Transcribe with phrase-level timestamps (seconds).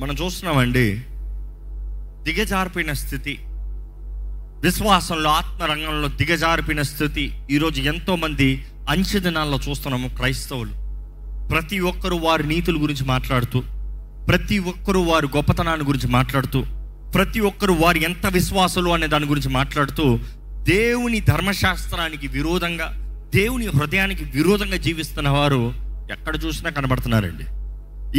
[0.00, 1.02] మనం చూస్తున్నామండి
[2.22, 3.38] దిగజారిపోయిన స్థితి
[4.62, 10.70] విశ్వాసంలో ఆత్మరంగంలో దిగజారిపోయిన స్థితి ఈరోజు ఎంతోమంది అంచె దినాల్లో చూస్తున్నాము క్రైస్తవులు.
[11.48, 13.60] ప్రతి ఒక్కరు వారి నీతుల గురించి మాట్లాడుతూ
[14.28, 16.62] ప్రతి ఒక్కరు వారి గొప్పతనాన్ని గురించి మాట్లాడుతూ
[17.14, 20.18] ప్రతి ఒక్కరు వారు ఎంత విశ్వాసులు అనే దాని గురించి మాట్లాడుతూ
[20.62, 22.86] దేవుని ధర్మశాస్త్రానికి విరోధంగా
[23.34, 25.72] దేవుని హృదయానికి విరోధంగా జీవిస్తున్న వారు
[26.10, 27.44] ఎక్కడ చూసినా కనబడుతున్నారండి.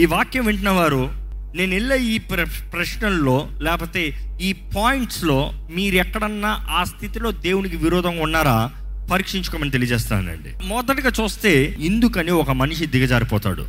[0.02, 1.25] ఈ వాక్యం వింటున్న వారు
[1.56, 8.72] నేను వెళ్ళే ఈ ప్ర ప్రశ్నల్లో లేకపోతే ఈ పాయింట్స్లో మీరు ఎక్కడన్నా ఆ స్థితిలో దేవునికి విరోధంగా ఉన్నారా
[9.12, 10.66] పరీక్షించుకోమని తెలియజేస్తానండి.
[10.66, 13.66] మొదటగా చూస్తే ఇందుకని ఒక మనిషి దిగజారిపోతాడు?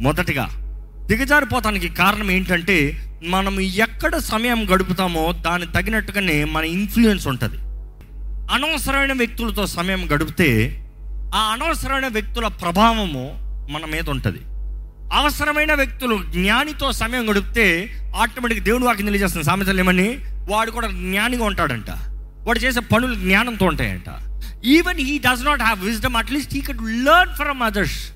[0.00, 0.48] మొదటగా
[1.06, 7.56] దిగజారిపోతానికి కారణం ఏంటంటే మనం ఎక్కడ సమయం గడుపుతామో దానికి తగినట్టుగానే మన ఇన్ఫ్లుయెన్స్ ఉంటుంది.
[8.52, 10.78] అనవసరమైన వ్యక్తులతో సమయం గడిపితే
[11.34, 13.34] ఆ అనవసరమైన వ్యక్తుల ప్రభావము
[13.70, 14.38] మన మీద ఉంటుంది.
[15.12, 19.46] అవసరమైన వ్యక్తులు జ్ఞానితో సమయం గడిపితే ఆటోమేటిక్ దేవుడు వాకి తెలియజేస్తుంది.
[19.46, 20.18] సామెతలు ఏమని?
[20.48, 21.90] వాడు కూడా జ్ఞానిగా ఉంటాడంట.
[22.46, 24.04] వాడు చేసే పనులు జ్ఞానంతో ఉంటాయంట.
[24.64, 28.12] Even he does not have wisdom at least he could learn from others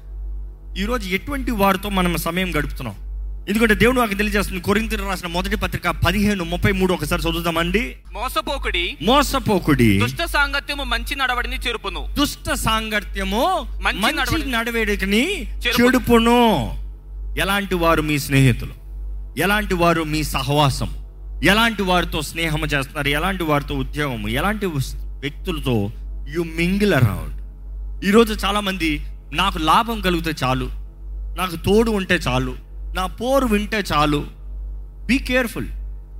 [0.78, 2.94] ఈరోజు ఎటువంటి వారితో మనం సమయం గడుపుతున్నాం?
[3.48, 4.60] ఎందుకంటే దేవుడు వాకి తెలియజేస్తుంది.
[4.60, 7.96] కొరింతలు రాసిన మొదటి పత్రిక పదిహేను ముప్పై మూడు ఒకసారి చదువుదామండి.
[8.12, 8.96] మోసపోకుడి.
[9.02, 9.98] మోసపోకుడి.
[9.98, 12.08] దుష్ట సాంగత్యము మంచి నడవడిని చెరుపును.
[12.18, 16.72] దుష్ట సాంగత్యము మంచి మంచి నడవడి- నడవేడికని చెడుపును.
[17.38, 18.74] ఎలాంటి వారు మీ స్నేహితులు?
[19.38, 20.90] ఎలాంటి వారు మీ సహవాసం
[21.44, 23.08] ఎలాంటి వారితో స్నేహం చేస్తున్నారు?
[23.08, 25.90] ఎలాంటి వారితో ఉద్యోగం ఎలాంటి వ్యక్తులతో
[26.34, 27.36] యు మింగిల్ అరౌండ్
[28.04, 30.70] ఈరోజు చాలామంది నాకు లాభం కలిగితే చాలు
[31.38, 32.54] నాకు తోడు ఉంటే చాలు
[32.96, 34.24] నా పోరు వింటే చాలు.
[35.06, 35.68] బీ కేర్ఫుల్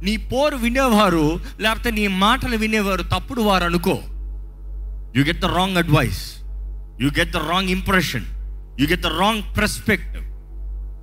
[0.03, 3.99] నీ పోరు వినేవారు లేకపోతే నీ మాటలు వినేవారు తప్పుడు వారు అనుకో.
[5.17, 6.23] You get the wrong advice
[7.03, 8.25] you get the wrong impression
[8.81, 10.26] you get the wrong perspective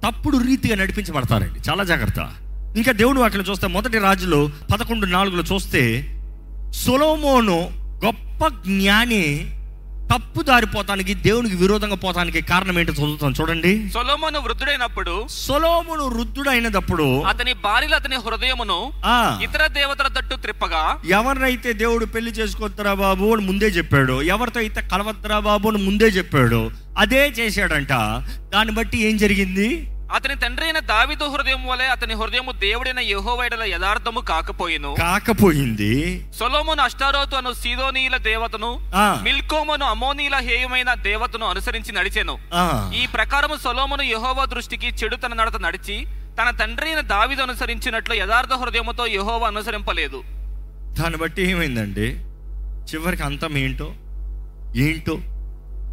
[0.04, 1.60] తప్పుడు రీతిగా నడిపించబడతారండి.
[1.70, 2.22] చాలా జాగ్రత్త.
[2.76, 4.40] ఇంకా దేవుడు వాటిలో చూస్తే మొదటి రాజులో
[4.72, 5.82] పదకొండు నాలుగులో చూస్తే
[6.74, 7.58] సొలోమోను
[8.06, 9.26] గొప్ప జ్ఞాని
[10.12, 13.72] తప్పు దారిపోతానికి దేవునికి విరోధంగా పోతానికి కారణం ఏంటో చదువుతాం చూడండి.
[13.94, 19.40] సొలోమోను వృద్ధుడైనప్పుడు సొలోమును వృద్ధుడైనప్పుడు అతని భార్యలు అతని హృదయమును ఆ.
[19.44, 25.40] ఇతర దేవతల తట్టు త్రిప్పగా ఎవరినైతే దేవుడు పెళ్ళి చేసుకోవద్దురా బాబు అని ముందే చెప్పాడు ఎవరితో అయితే కలవద్దురా
[25.40, 26.62] బాబు అని ముందే చెప్పాడు
[26.98, 27.94] అదే చేశాడంట.
[28.50, 29.70] దాన్ని బట్టి ఏం జరిగింది?
[30.14, 34.96] అతని తండ్రి అయిన దావిదు హృదయం వలె అతని హృదయము దేవుడైన యెహోవాయడల యథార్థము కాకపోయిను.
[35.00, 35.94] కాకపోయింది.
[36.40, 38.70] సొలోమోను అష్టారోతు అను సీదోనీల దేవతను
[39.24, 42.38] మిల్కోమను అమోనీల హేయమైన దేవతను అనుసరించి నడిచెను.
[42.94, 46.06] ఈ ప్రకారము సొలోమోను యెహోవా దృష్టికి చెడు తన నడత నడిచి
[46.42, 50.24] తన తండ్రి అయిన దావిదు అనుసరించినట్లు యథార్థ హృదయముతో యెహోవా అనుసరింపలేదు.
[51.00, 52.08] దాన్ని బట్టి ఏమైందండి?
[52.90, 53.90] చివరికి అంతం ఏంటో?
[54.76, 55.18] ఏంటో?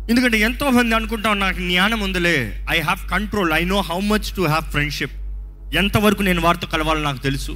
[0.08, 4.42] ఎందుకంటే ఎంతో మంది అనుకుంటాం నాకు జ్ఞానం ఉందిలే I have control I know how much to
[4.42, 5.12] have friendship
[5.74, 7.52] ఎంతవరకు నేను వారితో కలవాలో నాకు తెలుసు.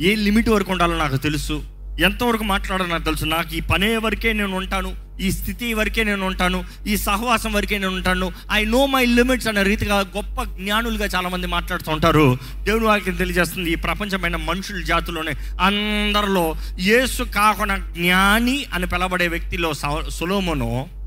[0.00, 1.62] ఏ లిమిట్ వరకు ఉండాలో నాకు తెలుసు.
[2.00, 3.24] ఎంతవరకు మాట్లాడాలో నాకు తెలుసు.
[3.24, 4.90] నాకు ఈ పనే వరకే నేను ఉంటాను
[5.20, 8.32] ఈ స్థితి వరకే నేను ఉంటాను ఈ సహవాసం వరకే నేను ఉంటాను.
[8.52, 12.38] ఐ నో మై లిమిట్స్ అనే రీతిగా గొప్ప జ్ఞానులుగా చాలామంది మాట్లాడుతూ ఉంటారు.
[12.62, 20.10] దేవుని వాక్యం తెలియజేస్తుంది ఈ ప్రపంచమైన మనుషుల జాతిలోనే అందరిలో యేసు కాకుండా జ్ఞాని అని పిలబడే వ్యక్తిలో సులోమును
[20.10, 20.97] సొలోమోను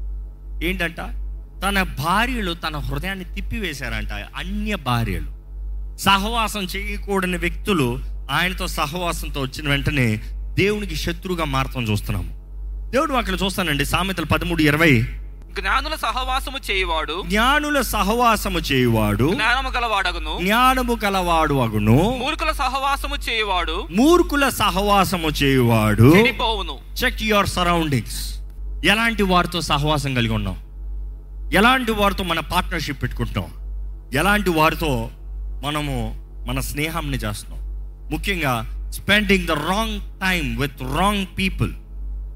[0.63, 0.97] ఏంటంట?
[1.65, 5.41] తన భార్యలు తన హృదయాన్ని తిప్పివేశారంట అన్య భార్యలు.
[5.97, 7.99] సహవాసం చేయకూడని వ్యక్తులు
[8.31, 12.41] ఆయనతో సహవాసంతో వచ్చిన వెంటనే దేవునికి శత్రువుగా మారతం చూస్తున్నాము.
[12.91, 15.01] దేవుడు అక్కడ చూస్తానండి సామెతలు పదమూడు ఇరవై.
[15.59, 20.39] జ్ఞానుల సహవాసము చేయువాడు జ్ఞానుల సహవాసము చేయువాడు జ్ఞానము గలవాడగును.
[20.41, 22.19] జ్ఞానము కలవాడు అగును.
[22.19, 26.13] మూర్ఖుల సహవాసము చేయువాడు మూర్ఖుల సహవాసము చేయువాడు.
[26.17, 26.77] చెడిపోవును.
[27.03, 28.40] చెక్ యువర్ సరౌండింగ్స్
[28.85, 30.55] ఎలాంటి వారితో సహవాసం కలిగి ఉన్నాం?
[31.53, 33.51] ఎలాంటి వారితో మన పార్ట్నర్షిప్ పెట్టుకుంటున్నాం?
[34.13, 35.09] ఎలాంటి వారితో
[35.65, 37.59] మనము మన స్నేహాన్ని చేస్తున్నాం?
[38.11, 41.71] ముఖ్యంగా spending the wrong time with wrong people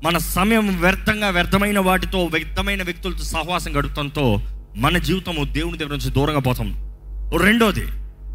[0.03, 4.41] మన సమయం వ్యర్థంగా వ్యర్థమైన వాటితో వ్యర్థమైన వ్యక్తులతో సహవాసం గడుపుతంతో
[4.75, 6.97] మన జీవితము దేవుని దగ్గర నుంచి దూరంగా పోతాం.
[7.41, 7.85] రెండోది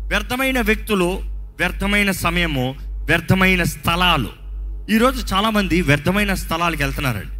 [0.09, 1.20] వ్యర్థమైన వ్యక్తులు
[1.59, 4.29] వ్యర్థమైన సమయము వ్యర్థమైన స్థలాలు.
[4.90, 7.39] ఈరోజు చాలామంది వ్యర్థమైన స్థలాలకు వెళ్తున్నారండి.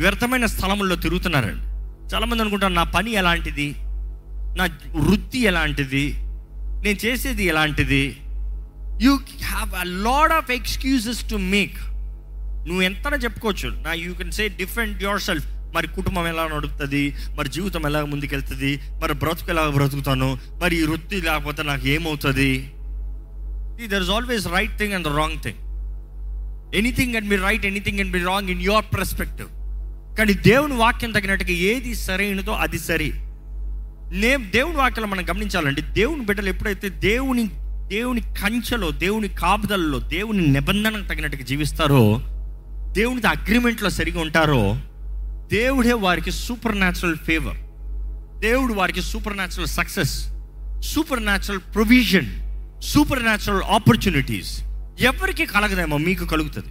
[0.00, 1.66] వ్యర్థమైన స్థలముల్లో తిరుగుతున్నారండి.
[2.14, 3.74] చాలామంది అనుకుంటారు నా పని ఎలాంటిది?
[4.56, 6.14] నా వృత్తి ఎలాంటిది?
[6.84, 8.16] నేను చేసేది ఎలాంటిది?
[9.02, 11.78] You have a lot of excuses to make
[12.68, 13.68] నువ్వు ఎంత చెప్పుకోవచ్చు.
[13.68, 17.16] నా you can say different yourself మరి కుటుంబం ఎలా నడుపుతుంది?
[17.36, 18.80] మరి జీవితం ఎలా ముందుకెళ్తుంది?
[19.02, 20.38] మరి బ్రతుకు ఎలా బ్రతుకుతాను?
[20.62, 22.72] మరి ఈ వృత్తి లేకపోతే నాకు ఏమవుతుంది?
[23.86, 25.60] There is always right thing and the wrong thing
[26.74, 29.48] anything and be right anything and be wrong in your perspective
[30.18, 33.12] కానీ దేవుని వాక్యం తగినట్టుగా ఏది సరైనదో అది సరి.
[34.18, 37.50] నే దేవుని వాక్యం మనం గమనించాలండి దేవుని బిడ్డలు ఎప్పుడైతే దేవుని
[37.86, 42.20] దేవుని కంచెలో దేవుని కాపుదలలో దేవుని నిబంధనకు తగినట్టుగా జీవిస్తారో
[42.92, 44.76] దేవునితో అగ్రిమెంట్లో సరిగా ఉంటారో
[45.52, 47.56] దేవుడే వారికి సూపర్ న్యాచురల్ ఫేవర్
[48.40, 49.02] దేవుడు వారికి
[49.36, 50.28] supernatural success
[51.24, 52.26] supernatural provision
[53.22, 54.62] supernatural opportunities
[55.00, 56.68] ఎవరికి కలగదేమో మీకు కలుగుతుంది.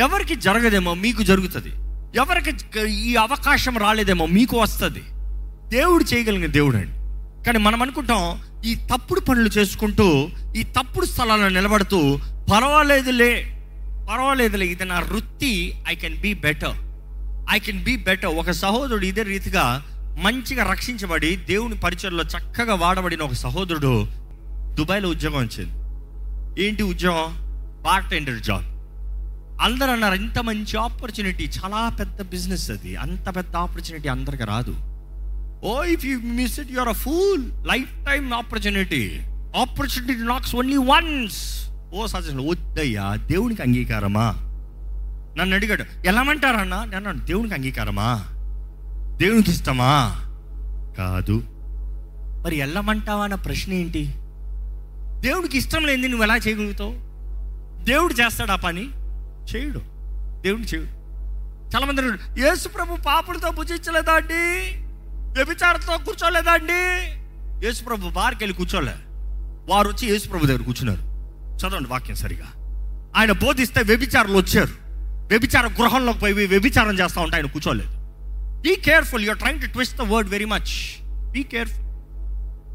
[0.00, 1.85] ఎవరికి జరగదేమో మీకు జరుగుతుంది.
[2.14, 2.52] ఎవరికి
[2.88, 5.02] ఈ అవకాశం రాలేదేమో మీకు వస్తుంది.
[5.68, 6.92] దేవుడు చేయగలిగిన దేవుడు అండి
[7.44, 12.18] కానీ మనం అనుకుంటాం ఈ తప్పుడు పనులు చేసుకుంటూ ఈ తప్పుడు స్థలాల్లో నిలబడుతూ
[12.52, 13.54] పర్వాలేదులే
[14.10, 16.76] పర్వాలేదులే ఇది నా వృత్తి I can be better
[17.50, 19.82] I can be better ఒక సహోదరుడు ఇదే రీతిగా
[20.18, 24.06] మంచిగా రక్షించబడి దేవుని పరిచయంలో చక్కగా వాడబడిన ఒక సహోదరుడు
[24.74, 25.72] దుబాయ్లో ఉద్యోగం వచ్చింది
[26.62, 27.36] ఏంటి ఉద్యోగం?
[27.84, 28.64] పార్ట్ టైండర్ జాబ్
[29.62, 32.96] అందరూ అన్నారు ఇంత మంచి ఆపర్చునిటీ చాలా పెద్ద బిజినెస్ అది.
[32.96, 34.74] అంత పెద్ద ఆపర్చునిటీ అందరికి రాదు.
[35.64, 37.44] ఓ if you miss it your a fool
[38.06, 39.20] lifetime opportunity
[39.56, 44.34] opportunity knocks only once oh suggestion వద్దయ్యా దేవునికి అంగీకారమా?
[45.38, 48.24] నన్ను అడిగాడు ఎలామంటారన్నా నేను దేవునికి అంగీకారమా?
[49.16, 50.20] దేవునికి ఇష్టమా?
[50.98, 51.42] కాదు.
[52.44, 54.14] మరి వెళ్ళమంటావా అన్న ప్రశ్న ఏంటి?
[55.28, 56.94] దేవుడికి ఇష్టం లేనిది నువ్వు ఎలా చేయగలుగుతావు?
[57.84, 58.88] దేవుడు చేస్తాడు ఆ పని.
[59.54, 59.78] చేయడు.
[60.42, 60.96] దేవుడు చేయడు.
[61.76, 62.02] చాలామంది
[62.40, 64.70] యేసు ప్రభు పాపులతో భుజించలేదా అండి?
[65.36, 67.06] వ్యభిచారంతో కూర్చోలేదా అండి?
[67.66, 68.94] యేసు ప్రభు బార్కి వెళ్ళి కూర్చోలే.
[69.68, 71.00] వారు వచ్చి యేసు ప్రభు దగ్గర కూర్చున్నారు.
[71.56, 72.46] చదవండి వాక్యం సరిగా.
[73.16, 74.86] ఆయన బోధిస్తే వ్యభిచారులు వచ్చారు.
[75.26, 77.90] వ్యభిచార గృహంలోకి పోయి వ్యభిచారం చేస్తూ ఉంటే ఆయన కూర్చోలేదు.
[78.60, 81.86] Be careful you're trying to twist the word very much be careful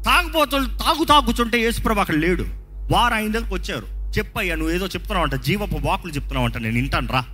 [0.04, 2.44] తాగుబోతులు తాగు తాగుచుంటే యేసుప్రభు అక్కడ లేడు.
[2.92, 3.91] వారు ఆయన దగ్గరకు వచ్చారు.
[4.18, 7.24] చెప్పయ్యా నువ్వు ఏదో చెప్తున్నావు అంట జీవపు వాకులు చెప్తున్నావు అంట నేను వింటాను రా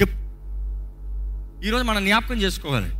[0.00, 0.10] చెప్
[1.64, 2.90] ఈరోజు మనం జ్ఞాపకం చేసుకోవాలి.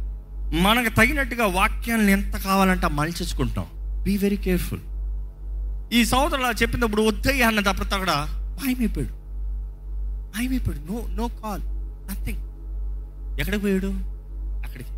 [0.61, 3.67] మనకు తగినట్టుగా వాక్యాలను ఎంత కావాలంటే మలిచేసుకుంటాం
[4.03, 4.81] బీ వెరీ కేర్ఫుల్
[5.93, 8.15] ఈ సోదరులు అలా చెప్పినప్పుడు వద్దయ్యా అన్న తప్ప కూడా
[8.63, 9.15] మాయమైపోయాడు
[10.37, 11.63] మాయమైపోయాడు నో నో కాల్
[12.11, 12.39] నథింగ్
[13.41, 13.93] ఎక్కడికి పోయాడు?
[14.67, 14.91] అక్కడికి.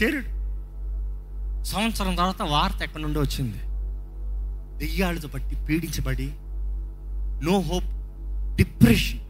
[0.00, 0.40] చేరాడు.
[1.64, 3.58] సంవత్సరం తర్వాత వార్త ఎక్కడి నుండి వచ్చింది.
[4.78, 6.32] దెయ్యాలతో బట్టి పీడించబడి
[7.42, 7.84] నో హోప్.
[8.56, 9.20] డిప్రెషన్.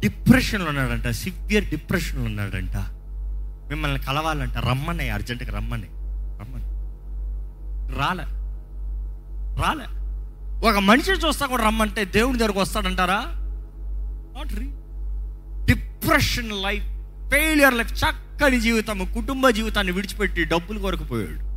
[0.00, 1.08] డిప్రెషన్లో ఉన్నాడంట.
[1.08, 2.76] సివియర్ డిప్రెషన్లో ఉన్నాడంట.
[3.68, 4.58] మిమ్మల్ని కలవాలంట.
[4.58, 5.86] రమ్మనే అర్జెంటుగా రమ్మని.
[6.40, 6.64] రమ్మని.
[7.98, 8.24] రాలే.
[9.62, 9.84] రాలే.
[10.68, 13.24] ఒక మనిషిని చూస్తా కూడా రమ్మంటే దేవుని దగ్గరకు వస్తాడంటారా?
[14.36, 14.66] Not re
[15.64, 16.84] depression life
[17.30, 21.52] failure life చక్కని జీవితం కుటుంబ జీవితాన్ని విడిచిపెట్టి డబ్బులు కొరకు పోయాడు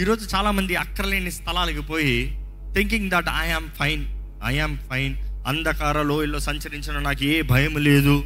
[0.00, 4.04] ఈరోజు చాలామంది అక్కర్లేని స్థలాలకు పోయి thinking that I am fine
[4.44, 8.24] I am fine అంధకార లోయల్లో సంచరించిన నాకు ఏ భయం లేదు.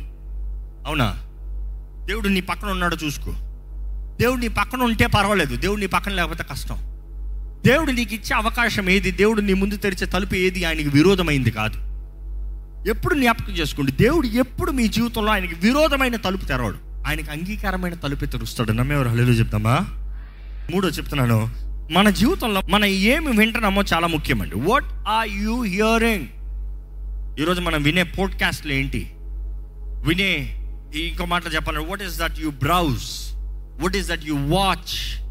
[0.86, 1.16] అవునా?
[2.06, 3.30] దేవుడు నీ పక్కన ఉన్నాడో చూసుకో.
[4.20, 5.56] దేవుడు నీ పక్కన ఉంటే పర్వాలేదు.
[5.56, 6.76] దేవుడు నీ పక్కన లేకపోతే కష్టం.
[7.66, 9.10] దేవుడు నీకు ఇచ్చే అవకాశం ఏది?
[9.10, 10.64] దేవుడు నీ ముందు తెరిచే తలుపు ఏది?
[10.64, 11.86] ఆయనకి విరోధమైంది కాదు.
[12.88, 13.92] ఎప్పుడు జ్ఞాపకం చేసుకోండి.
[13.92, 16.76] దేవుడు ఎప్పుడు మీ జీవితంలో ఆయనకి విరోధమైన తలుపు తెరవడు.
[17.06, 18.72] ఆయనకి అంగీకారమైన తలుపు తెరుస్తాడు.
[18.72, 19.08] నమ్మేవారు?
[19.08, 19.78] హలేదు చెప్తామా?
[20.74, 21.50] మూడో చెప్తున్నాను.
[21.92, 24.54] మన జీవితంలో మనం ఏమి వింటున్నామో చాలా ముఖ్యమండి.
[24.56, 26.26] వాట్ ఆర్ యూ హియరింగ్
[27.40, 29.10] ఈరోజు మనం వినే పోడ్కాస్ట్లు ఏంటి?
[30.06, 30.60] వినే
[30.94, 33.34] ఇంకో మాటలు చెప్పాలంటే what is that you browse
[33.82, 35.24] what is that you watch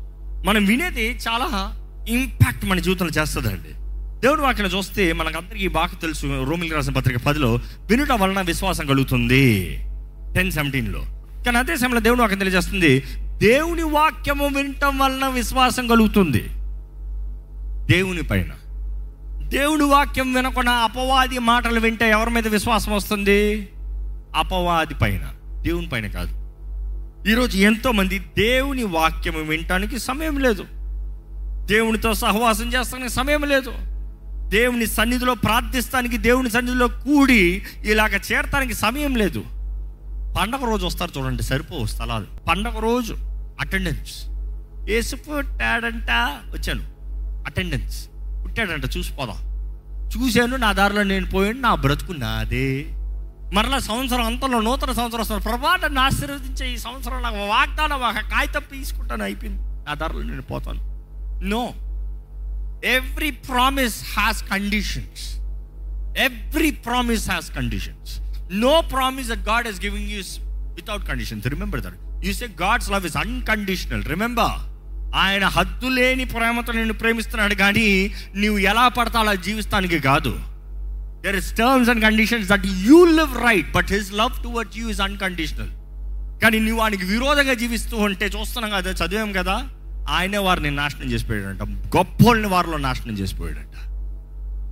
[0.46, 1.74] మనం వినేది చాలా
[2.10, 3.74] ఇంపాక్ట్ మన జీవితంలో చేస్తుందండి.
[4.22, 6.44] దేవుడు వాక్యం చూస్తే మనకందరికీ బాగా తెలుసు.
[6.50, 7.60] రోమిల్ రాసిన పత్రిక పదిలో
[7.90, 9.76] వినుట వలన విశ్వాసం కలుగుతుంది
[10.36, 11.02] టెన్ సెవెంటీన్లో.
[11.46, 13.04] కానీ అదే సమయంలో దేవుడు వాక్యం తెలియజేస్తుంది
[13.38, 16.44] దేవుని వాక్యము వినటం వలన విశ్వాసం కలుగుతుంది.
[17.94, 18.50] దేవుని పైన.
[19.46, 23.70] దేవుని వాక్యం వినకుండా అపవాది మాటలు వింటే ఎవరి మీద విశ్వాసం వస్తుంది?
[24.36, 25.22] అపవాది పైన
[25.62, 26.46] దేవుని పైన కాదు.
[27.30, 30.66] ఈరోజు ఎంతోమంది దేవుని వాక్యం వినటానికి సమయం లేదు.
[31.66, 33.74] దేవునితో సహవాసం చేస్తానికి సమయం లేదు.
[34.50, 39.44] దేవుని సన్నిధిలో ప్రార్థిస్తానికి దేవుని సన్నిధిలో కూడి ఇలాగ చేరటానికి సమయం లేదు.
[40.40, 42.26] పండగ రోజు వస్తారు చూడండి సరిపో స్థలాలు.
[42.50, 43.16] పండగ రోజు
[43.60, 44.26] అటెండెన్స్.
[44.90, 46.12] ఏసుపు పుట్టాడంట
[46.54, 46.84] వచ్చాను.
[47.46, 48.10] అటెండెన్స్.
[48.58, 49.40] పుట్టాడంట చూసిపోదాం
[50.14, 52.68] చూశాను నా దారిలో నేను పోయాను నా బ్రతుకు నాదే.
[53.56, 55.44] మరలా సంవత్సరం అంతలో నూతన సంవత్సరం వస్తుంది.
[55.48, 59.62] ప్రభా నన్ను ఆశీర్వదించే ఈ సంవత్సరం నాకు వాగ్దానం ఒక కాగితం తీసుకుంటాను అయిపోయింది.
[59.88, 60.82] నా దారిలో నేను పోతాను.
[61.54, 61.64] No
[62.94, 65.26] every promise has conditions
[66.28, 68.14] every promise has conditions
[68.64, 70.32] no promise that God he's giving us
[70.80, 74.58] without conditions remember that you say God's love is unconditional remember
[75.16, 80.40] ఆయన హద్దు లేని ప్రేమతో నిన్ను ప్రేమిస్తున్నాడు కానీ నీవు ఎలా పడతా అలా జీవిస్తానికి కాదు.
[81.24, 85.02] There is terms and conditions that you live right but his love toward you is
[85.02, 85.70] unconditional
[86.42, 89.70] కానీ నువ్వు వానికి విరోధంగా జీవిస్తూ ఉంటే చూస్తున్నాం కదా చదివాం కదా
[90.10, 91.64] ఆయనే వారిని నాశనం చేసిపోయాడంట.
[91.98, 93.90] గొప్పోళ్ళని వారిలో నాశనం చేసిపోయాడంట.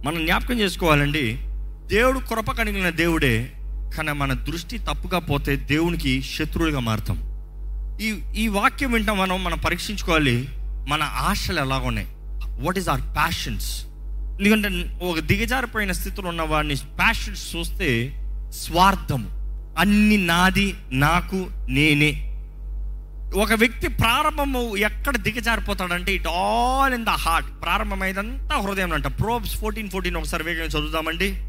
[0.08, 1.40] మనం జ్ఞాపకం చేసుకోవాలండి
[1.88, 3.52] దేవుడు కృప కలిగిన దేవుడే
[3.98, 7.33] కానీ మన దృష్టి తప్పుగా పోతే దేవునికి శత్రువులుగా మారుతాం.
[8.02, 10.50] ఈ ఈ వాక్యం వింటాం మనం మనం పరీక్షించుకోవాలి
[10.88, 12.08] మన ఆశలు ఎలా ఉన్నాయి?
[12.60, 13.86] వాట్ ఈస్ ఆర్ ప్యాషన్స్
[14.40, 18.20] ఎందుకంటే ఒక దిగజారిపోయిన స్థితిలో ఉన్న వాడిని ప్యాషన్స్ చూస్తే
[18.52, 19.30] స్వార్థం
[19.78, 22.30] అన్ని నాది నాకు నేనే.
[23.36, 29.08] ఒక వ్యక్తి ప్రారంభము ఎక్కడ దిగజారిపోతాడంటే it all in the heart ప్రారంభమైదంతా హృదయం అంట.
[29.08, 31.42] ప్రోబ్స్ ఫోర్టీన్ ఫోర్టీన్ ఒకసారి వేగంగా చదువుదామండి.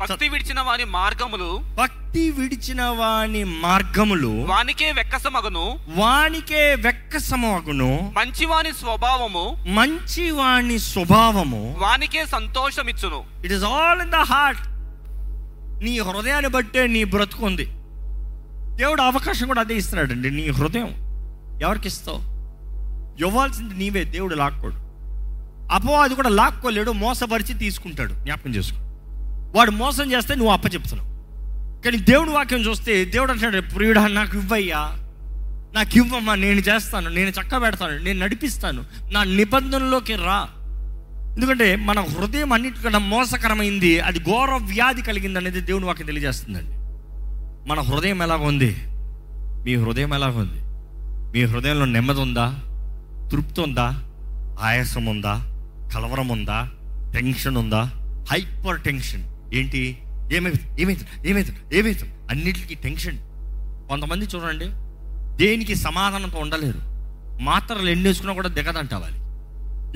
[0.00, 5.78] భక్తి విడిచిన వాని మార్గములు భక్తి విడిచిన వాని మార్గములు వానికే వెక్కసమగను.
[5.88, 8.12] వానికే వెక్కసమగును.
[8.16, 13.24] మంచివాని స్వభావము మంచి వాని స్వభావము వానికే సంతోషమిచ్చును.
[13.44, 14.60] It is all in the heart
[15.84, 17.64] నీ హృదయాన్ని బట్టే నీ బ్రతుకుంది
[18.76, 20.30] దేవుడు అవకాశం కూడా అదే ఇస్తున్నాడండి.
[20.30, 20.94] నీ హృదయం
[21.62, 22.18] ఎవరికి ఇస్తావు?
[23.26, 24.04] ఇవ్వాల్సింది నీవే.
[24.04, 24.74] దేవుడు లాక్కోడు.
[25.74, 26.90] అపో అది కూడా లాక్కోలేడు.
[26.90, 28.12] మోసపరిచి తీసుకుంటాడు.
[28.12, 28.89] జ్ఞాపకం చేసుకో.
[29.54, 31.10] వాడు మోసం చేస్తే నువ్వు అప్పచెప్తున్నావు.
[31.82, 34.96] కానీ దేవుడు వాక్యం చూస్తే దేవుడు అంటాడు ప్రియుడా నాకు ఇవ్వయ్యా.
[35.74, 38.84] నాకు ఇవ్వమ్మా నేను చేస్తాను నేను చక్క పెడతాను నేను నడిపిస్తాను.
[39.12, 40.48] నా నిబంధనలోకి రా.
[41.36, 46.72] ఎందుకంటే మన హృదయం అన్నిటికన్నా మోసకరమైంది అది ఘోర వ్యాధి కలిగింది అనేది దేవుని వాక్యం తెలియజేస్తుందండి.
[47.68, 48.76] మన హృదయం ఎలాగుంది
[49.64, 50.60] మీ హృదయం ఎలాగుంది
[51.38, 52.58] మీ హృదయంలో నెమ్మది ఉందా?
[53.32, 54.02] తృప్తి ఉందా?
[54.60, 55.46] ఆయాసం ఉందా?
[55.94, 56.68] కలవరం ఉందా?
[57.14, 57.90] టెన్షన్ ఉందా?
[58.30, 59.29] Hypertension.
[59.54, 59.98] ఏంటి?
[60.32, 63.18] ఏమైతుంది ఏమైతుంది ఏమైతుంది ఏమైతుంది అన్నిటికీ టెన్షన్.
[63.88, 64.66] కొంతమంది చూడండి
[65.44, 66.80] దేనికి సమాధానంతో ఉండలేరు?
[67.42, 69.20] మాత్రలు ఎన్నేసుకున్నా కూడా దిగదంటావాలి.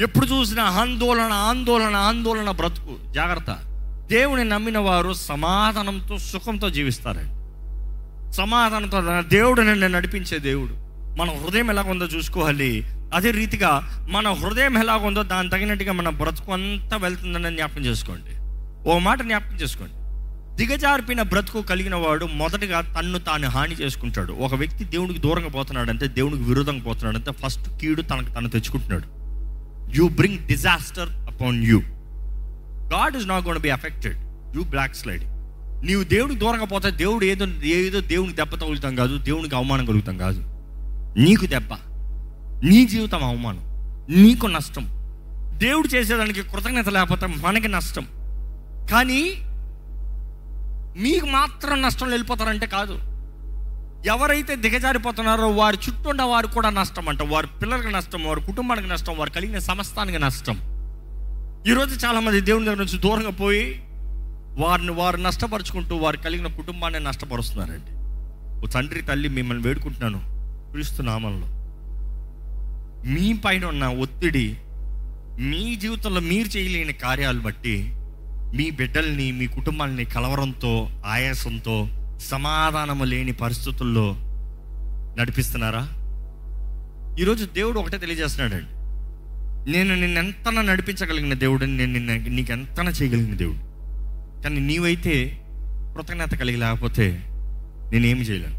[0.02, 3.12] ఎప్పుడు చూసినా ఆందోళన ఆందోళన ఆందోళన బ్రతుకు.
[3.12, 3.58] జాగ్రత్త.
[4.10, 7.34] దేవుని నమ్మిన వారు సమాధానంతో సుఖంతో జీవిస్తారండి.
[8.32, 10.72] సమాధానంతో దేవుడు నన్ను నడిపించే దేవుడు.
[11.20, 12.84] మన హృదయం ఎలాగుందో చూసుకోవాలి.
[13.14, 18.43] అదే రీతిగా మన హృదయం ఎలాగుందో దాని తగినట్టుగా మన బ్రతుకు అంతా వెళ్తుందని జ్ఞాపకం చేసుకోండి.
[18.86, 19.92] ఓ మాట జ్ఞాపకం చేసుకోండి.
[20.56, 24.32] దిగజారిపిన బ్రతుకు కలిగిన వాడు మొదటగా తన్ను తాను హాని చేసుకుంటాడు.
[24.32, 29.24] ఒక వ్యక్తి దేవునికి దూరంగా పోతున్నాడంటే దేవునికి విరుద్ధంగా పోతున్నాడంటే ఫస్ట్ కీడు తనకు తను తెచ్చుకుంటున్నాడు.
[29.96, 31.80] You bring disaster upon you
[32.92, 34.16] God is not gonna be affected
[34.56, 35.24] you block slide
[35.86, 40.42] నీవు దేవుడికి దూరంగా పోతే దేవుడు ఏదో ఏదో దేవునికి దెబ్బ తగులుతాం కాదు దేవునికి అవమానం కలుగుతాం కాదు.
[41.18, 41.68] నీకు దెబ్బ.
[42.64, 43.60] నీ జీవితం అవమానం.
[44.22, 44.84] నీకు నష్టం.
[45.58, 48.06] దేవుడు చేసేదానికి కృతజ్ఞత లేకపోతే మనకి నష్టం.
[48.90, 49.22] కానీ
[50.96, 52.98] మీకు మాత్రం నష్టం వెళ్ళిపోతారంటే కాదు.
[54.06, 57.22] ఎవరైతే దిగజారిపోతున్నారో వారి చుట్టూ ఉన్న వారు కూడా నష్టం అంట.
[57.22, 60.60] వారి పిల్లలకు నష్టం వారి కుటుంబానికి నష్టం వారు కలిగిన సమస్తానికి నష్టం.
[61.66, 63.82] ఈరోజు చాలామంది దేవుని దగ్గర నుంచి దూరంగా పోయి
[64.58, 67.92] వారిని వారు నష్టపరుచుకుంటూ వారు కలిగిన కుటుంబాన్ని నష్టపరుస్తున్నారండి.
[68.64, 70.20] ఓ తండ్రి తల్లి మిమ్మల్ని వేడుకుంటున్నాను.
[70.72, 71.48] పిలుస్తున్నామల్లో
[73.08, 74.58] మీ పైన ఉన్న ఒత్తిడి
[75.40, 77.94] మీ జీవితంలో మీరు చేయలేని కార్యాలు బట్టి
[78.54, 84.16] మీ బిడ్డల్ని మీ కుటుంబాన్ని కలవరంతో ఆయాసంతో సమాధానము లేని పరిస్థితుల్లో
[85.20, 85.88] నడిపిస్తున్నారా?
[87.20, 88.70] ఈరోజు దేవుడు ఒకటే తెలియజేస్తున్నాడండి.
[89.72, 93.58] నేను నిన్నెంతన నడిపించగలిగిన దేవుడిని నేను నిన్న నీకు ఎంతన చేయగలిగిన దేవుడు.
[94.42, 95.40] కానీ నీవైతే
[95.96, 97.22] కృతజ్ఞత కలిగి లేకపోతే
[97.92, 98.56] నేనేమి చేయలేను.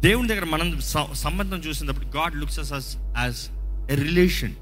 [0.00, 0.80] దేవుని దగ్గర మనం
[1.12, 3.36] సంబంధం చూసినప్పుడు God looks us as
[3.92, 4.52] a relation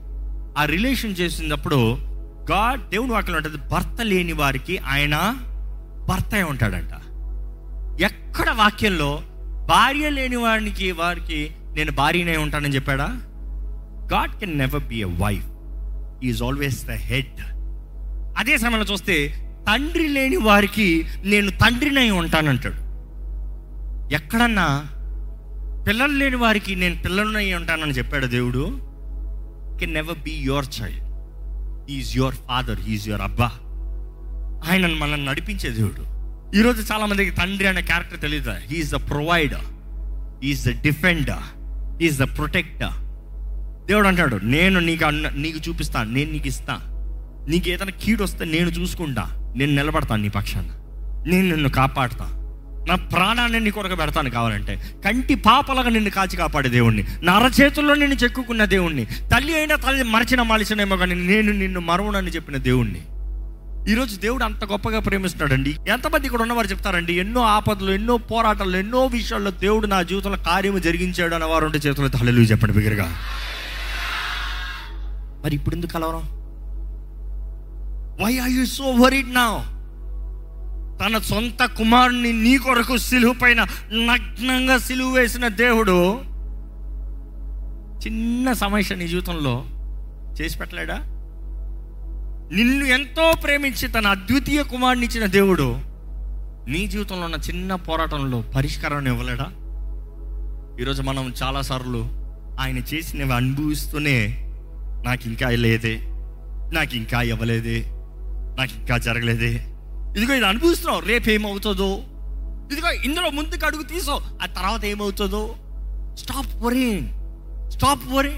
[0.58, 2.13] ఆ రిలేషన్ చేసినప్పుడు
[2.50, 5.36] గాడ్ దేవుని వాక్యం ఉంటుంది భర్త లేని వారికి ఆయన
[6.08, 6.90] భర్త అయి ఉంటాడంట.
[8.02, 9.22] ఎక్కడ వాక్యంలో
[9.66, 13.06] భార్య లేని వారికి వారికి నేను భార్యనే ఉంటానని చెప్పాడా?
[14.12, 15.46] God can never be a wife.
[16.24, 17.40] Is always the head.
[18.38, 19.28] అదే సమయంలో చూస్తే
[19.68, 22.84] తండ్రి లేని వారికి నేను తండ్రినై ఉంటానంటాడు.
[24.14, 24.86] ఎక్కడన్నా
[25.88, 28.78] పిల్లలు లేని వారికి నేను పిల్లలనై ఉంటానని చెప్పాడు దేవుడు?
[29.80, 31.03] Can never be your child.
[31.88, 33.50] Is your father is your అబ్బా
[34.70, 36.02] ఆయన మనల్ని నడిపించే దేవుడు.
[36.58, 39.64] ఈరోజు చాలా మందికి తండ్రి అనే క్యారెక్టర్ తెలియదు he is the provider
[40.42, 41.44] is the defender
[42.02, 42.92] is the protector
[43.86, 46.94] దేవుడు అంటాడు నేను నీకు అన్న నీకు చూపిస్తాను నేను నీకు ఇస్తాను
[47.50, 50.66] నీకు ఏదైనా కీడు వస్తే నేను చూసుకుంటా నేను నిలబడతాను నీ పక్షాన.
[51.26, 52.43] నేను నిన్ను కాపాడుతాను
[52.88, 54.92] నా ప్రాణాన్ని నీ కొరకు పెడతాను కావాలంటే.
[55.04, 57.04] కంటి పాపలగా నిన్ను కాచి కాపాడే దేవుణ్ణి.
[57.22, 59.04] నా అరచేతుల్లో నిన్ను చెక్కుకున్న దేవుణ్ణి.
[59.04, 63.02] తల్లి అయినా తల్లి మరచిన మలిచినేమో కానీ నేను నిన్ను మరవనని చెప్పిన దేవుణ్ణి.
[63.92, 65.76] ఈరోజు దేవుడు అంత గొప్పగా ప్రేమిస్తున్నాడండి.
[65.88, 71.34] ఎంతమంది ఇక్కడ ఉన్నవారు చెప్తారండి ఎన్నో ఆపదలు ఎన్నో పోరాటాలు ఎన్నో విషయాల్లో దేవుడు నా జీవితంలో కార్యము జరిగించాడు
[71.34, 73.16] అన్న వారు ఉంటే చేతులు తల్లి చెప్పండి బిగ్గరగా.
[75.44, 76.22] మరి ఇప్పుడు ఎందుకు కలవరం?
[78.24, 79.73] Why are you so worried నా
[81.04, 86.20] తన సొంత కుమారుని నీ కొరకు సిలువు పైన నగ్నంగా సిలువు వేసిన దేవుడు
[88.06, 89.64] చిన్న సమస్య నీ జీవితంలో
[90.34, 90.96] చేసి పెట్టలేడా?
[92.56, 95.78] నిన్ను ఎంతో ప్రేమించి తన అద్వితీయ కుమారుని ఇచ్చిన దేవుడు
[96.70, 99.46] నీ జీవితంలో ఉన్న చిన్న పోరాటంలో పరిష్కారాన్ని ఇవ్వలేడా?
[100.80, 102.08] ఈరోజు మనం చాలాసార్లు
[102.60, 104.48] ఆయన చేసినవి అనుభవిస్తూనే
[105.04, 105.94] నాకు ఇంకా లేదే
[106.74, 107.84] నాకు ఇంకా ఇవ్వలేదే
[108.58, 109.73] నాకు ఇంకా జరగలేదే.
[110.16, 111.00] ఇదిగో ఇది అనుభవిస్తున్నావు.
[111.00, 111.98] రేపు ఏమవుతుందో?
[112.72, 115.54] ఇదిగో ఇందులో ముందుకు అడుగు తీసో ఆ తర్వాత ఏమవుతుందో?
[116.14, 117.08] స్టాప్ వరీ
[117.68, 118.32] స్టాప్ వరీ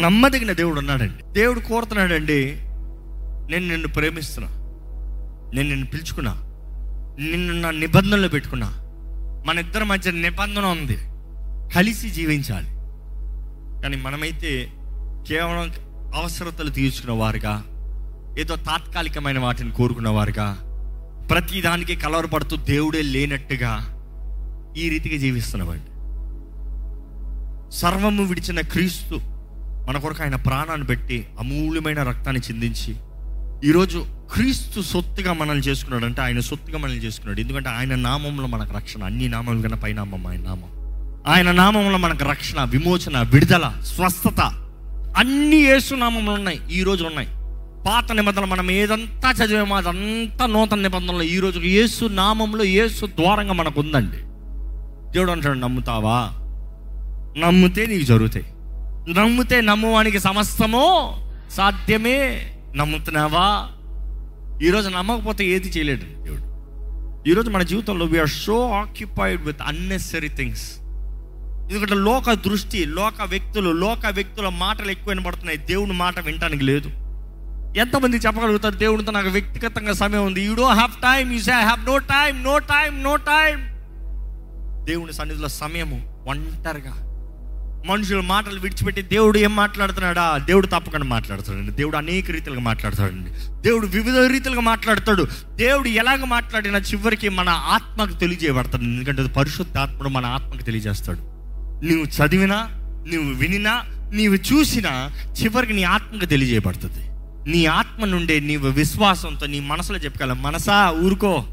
[0.00, 1.32] నమ్మదగిన దేవుడు ఉన్నాడండి.
[1.32, 2.56] దేవుడు కోరుతున్నాడండి
[3.50, 4.50] నేను నిన్ను ప్రేమిస్తున్నా.
[5.54, 6.32] నేను నిన్ను పిలుచుకున్నా.
[7.18, 8.72] నిన్ను నా నిబంధనలు పెట్టుకున్నా.
[9.46, 10.98] మన ఇద్దరి మధ్య నిబంధన ఉంది.
[11.74, 12.66] కలిసి జీవించాలి.
[13.82, 14.72] కానీ మనమైతే
[15.28, 15.72] కేవలం
[16.14, 17.64] అవసరతలు తీర్చుకున్న వారుగా
[18.38, 20.67] ఏదో తాత్కాలికమైన వాటిని కోరుకున్న వారుగా
[21.30, 23.72] ప్రతి దానికి కలవరపడుతూ దేవుడే లేనట్టుగా
[24.76, 25.90] ఈ రీతిగా జీవిస్తున్నామండి
[27.76, 29.20] సర్వము విడిచిన క్రీస్తు
[29.88, 32.96] మన కొరకు ఆయన ప్రాణాన్ని పెట్టి అమూల్యమైన రక్తాన్ని చిందించి
[33.68, 37.40] ఈరోజు క్రీస్తు సొత్తుగా మనల్ని చేసుకున్నాడు అంటే ఆయన సొత్తుగా మనల్ని చేసుకున్నాడు.
[37.40, 40.70] ఎందుకంటే ఆయన నామంలో మనకు రక్షణ అన్ని నామం కన్నా పైనామం ఆయన నామం.
[41.26, 44.40] ఆయన నామంలో మనకు రక్షణ విమోచన విడుదల స్వస్థత
[45.16, 47.28] అన్ని యేసు నామంలో ఉన్నాయి ఈ రోజు ఉన్నాయి.
[47.86, 51.22] పాత నిబంధనలు మనం ఏదంతా చదివామో అదంతా నూతన నిబంధనలు.
[51.22, 54.16] ఈ రోజు యేసు నామంలో యేసు ద్వారంగా మనకు ఉందండి
[55.12, 56.30] దేవుడు అంటాడు నమ్ముతావా?
[57.40, 58.46] నమ్మితే నీకు జరుగుతాయి.
[59.14, 61.14] నమ్మితే నమ్మువానికి సమస్తము
[61.50, 62.52] సాధ్యమే.
[62.76, 63.68] నమ్ముతున్నావా?
[64.62, 66.48] ఈరోజు నమ్మకపోతే ఏది చేయలేడు దేవుడు.
[67.30, 70.72] ఈరోజు మన జీవితంలో we're so occupied with unnecessary things
[71.70, 75.58] ఎందుకంటే లోక దృష్టి లోక వ్యక్తులు లోక వ్యక్తుల మాటలు ఎక్కువ వినబడుతున్నాయి.
[75.58, 76.90] దేవుని మాట వినటానికి లేదు.
[77.76, 78.74] ఎంతమంది చెప్పగలుగుతారు?
[78.74, 80.42] దేవుడితో నాకు వ్యక్తిగతంగా సమయం ఉంది.
[80.42, 83.78] You do have time you say have no time no time no time
[84.84, 87.04] దేవుని సన్నిధిలో సమయము ఒంటరిగా.
[87.86, 90.38] మనుషుల మాటలు విడిచిపెట్టి దేవుడు ఏం మాట్లాడుతున్నాడా?
[90.38, 91.72] దేవుడు తప్పకుండా మాట్లాడుతాడండి.
[91.72, 93.30] దేవుడు అనేక రీతిలుగా మాట్లాడతాడండి.
[93.62, 95.26] దేవుడు వివిధ రీతిలుగా మాట్లాడతాడు.
[95.54, 98.82] దేవుడు ఎలాగ మాట్లాడినా చివరికి మన ఆత్మకు తెలియజేయబడతాడు.
[98.82, 101.18] ఎందుకంటే పరిశుద్ధ ఆత్మడు మన ఆత్మకు తెలియజేస్తాడు.
[101.86, 102.68] నువ్వు చదివినా
[103.14, 105.10] నువ్వు వినినా నీవు చూసినా
[105.42, 107.07] చివరికి నీ ఆత్మకు తెలియజేయబడుతుంది.
[107.48, 111.44] నీ ఆత్మ నుండే నీవు విశ్వాసంతో నీ మనసులో చెప్పగల మనసా ఊరుకో.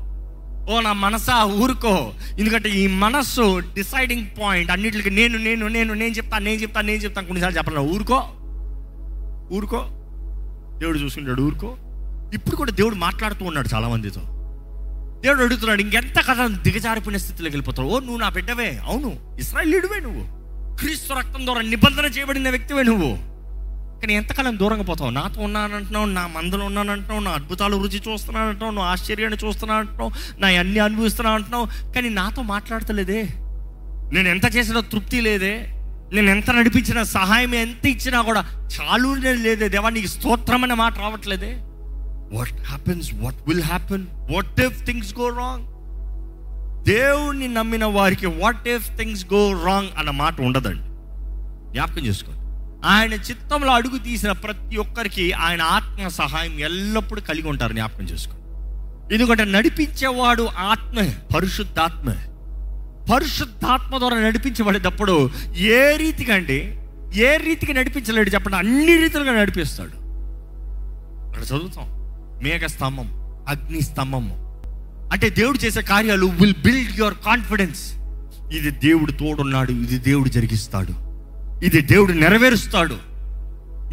[0.69, 2.13] ఓ నా మనసా ఊరుకో.
[2.39, 7.27] ఎందుకంటే ఈ మనస్సు డిసైడింగ్ పాయింట్ అన్నిటికి నేను నేను నేను నేను చెప్తాను నేను చెప్తాను నేను చెప్తాను
[7.27, 8.23] కొన్నిసార్లు చెప్పాలి ఊరుకో.
[9.55, 9.87] ఊరుకో.
[10.77, 11.77] దేవుడు చూసుకుంటాడు ఊరుకో.
[12.33, 14.21] ఇప్పుడు కూడా దేవుడు మాట్లాడుతూ ఉన్నాడు చాలా మందితో
[15.21, 17.89] దేవుడు అడుగుతున్నాడు ఇంకెంత కథ దిగజారిపోయిన స్థితిలోకి వెళ్ళిపోతావు?
[17.89, 18.81] ఓ నువ్వు నా బిడ్డవే.
[18.87, 20.23] అవును ఇస్రాయలీడువే నువ్వు.
[20.77, 23.34] క్రీస్తు రక్తం ద్వారా నిబంధన చేయబడిన వ్యక్తివే నువ్వు.
[24.05, 25.09] కానీ ఎంతకాలం దూరంగా పోతావు?
[25.09, 30.79] నాతో ఉన్నానంటున్నావు నా మందులో ఉన్నానంటున్నావు నా అద్భుతాలు రుచి చూస్తున్నానంటున్నావు నువ్వు ఆశ్చర్యాన్ని చూస్తున్నా అంటున్నావు నా అన్ని
[30.79, 33.23] అనుభవిస్తున్నా అంటున్నావు కానీ నాతో మాట్లాడతలేదే.
[34.13, 35.53] నేను ఎంత చేసినా తృప్తి లేదే.
[36.13, 39.69] నేను ఎంత నడిపించినా సహాయం ఎంత ఇచ్చినా కూడా చాలు లేదే.
[39.69, 41.51] దేవా నీకు స్తోత్రం అనే మాట రావట్లేదే.
[42.37, 45.67] What happens what will happen what if things go wrong
[46.85, 50.83] దేవుణ్ణి నమ్మిన వారికి what if things go wrong అన్న మాట ఉండదండి.
[51.73, 52.44] జ్ఞాపకం చేసుకోండి.
[52.85, 58.45] ఆయన చిత్తంలో అడుగు తీసిన ప్రతి ఒక్కరికి ఆయన ఆత్మ సహాయం ఎల్లప్పుడూ కలిగి ఉంటారు జ్ఞాపకం చేసుకోండి
[59.15, 62.15] ఎందుకంటే నడిపించేవాడు ఆత్మే పరిశుద్ధాత్మే.
[63.13, 66.79] పరిశుద్ధాత్మ ద్వారా నడిపించబడేటప్పుడు ఏ రీతిగా అండి?
[67.19, 68.57] ఏ రీతిగా నడిపించలేడు చెప్పండి.
[68.57, 70.05] అన్ని రీతిలుగా నడిపిస్తాడు.
[71.27, 71.87] అక్కడ చదువుతాం.
[72.43, 73.07] మేఘ స్తంభం
[73.47, 74.61] అగ్ని స్తంభము
[75.13, 77.93] అంటే దేవుడు చేసే కార్యాలు విల్ బిల్డ్ యువర్ కాన్ఫిడెన్స్
[78.55, 81.04] ఇది దేవుడు తోడున్నాడు ఇది దేవుడు జరిగిస్తాడు.
[81.65, 82.97] ఇది దేవుడు నెరవేరుస్తాడు.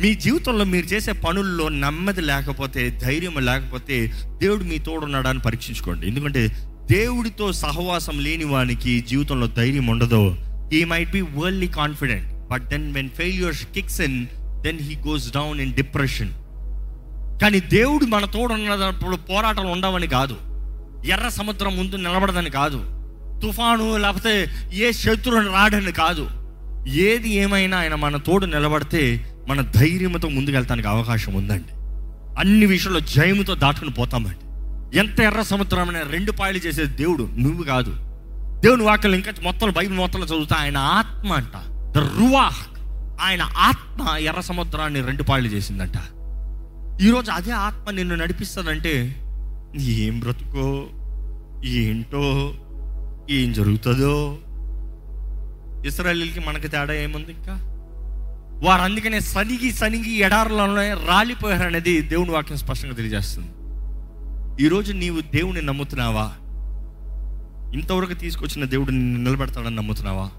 [0.01, 6.09] మీ జీవితంలో మీరు చేసే పనుల్లో నెమ్మది లేకపోతే ధైర్యం లేకపోతే దేవుడు మీ తోడున్నాడా అని పరీక్షించుకోండి.
[6.09, 6.49] ఎందుకంటే
[6.91, 10.37] దేవుడితో సహవాసం లేని వానికి జీవితంలో ధైర్యం ఉండదు.
[10.73, 14.27] He might be worldly confident but then when failure kicks in
[14.61, 16.31] then he goes down in depression
[17.43, 20.37] కానీ దేవుడు మన తోడున్నప్పుడు పోరాటాలు ఉండవని కాదు.
[21.07, 22.79] ఎర్ర సముద్రం ముందు నిలబడదని కాదు.
[23.43, 26.42] తుఫాను లేకపోతే ఏ శత్రువుని రాడని కాదు.
[26.89, 31.73] ఏది ఏమైనా ఆయన మన తోడు నిలబడితే మన ధైర్యంతో ముందుకెళ్తానికి అవకాశం ఉందండి.
[32.39, 34.53] అన్ని విషయంలో జయముతో దాటుకుని పోతామండి.
[34.99, 37.97] ఎంత ఎర్ర సముద్రమైన రెండు పాయలు చేసే దేవుడు నువ్వు కాదు.
[38.61, 41.53] దేవుని వాక్యం ఇంకా మొత్తం బైబిల్ మొత్తంలో చదువుతా ఆయన ఆత్మ అంట.
[41.95, 42.57] ద రువాహ్
[43.21, 45.97] ఆయన ఆత్మ ఎర్ర సముద్రాన్ని రెండు పాయలు చేసిందంట.
[47.03, 49.17] ఈరోజు అదే ఆత్మ నిన్ను నడిపిస్తుందంటే
[49.81, 50.87] ఏం బ్రతుకో
[51.65, 52.55] ఏంటో
[53.31, 54.39] ఏం జరుగుతుందో
[55.87, 57.53] ఇస్రాయలీలకి మనకి తేడా ఏముంది ఇంకా?
[58.65, 63.49] వారు అందుకనే సనిగి సనిగి ఎడారులలోనే రాలిపోయారు అనేది దేవుని వాక్యం స్పష్టంగా తెలియజేస్తుంది.
[64.65, 66.33] ఈరోజు నీవు దేవుని నమ్ముతున్నావా?
[67.75, 70.31] ఇంతవరకు తీసుకొచ్చిన దేవుడు నిన్ను నిలబెడతాడని నమ్ముతున్నావా?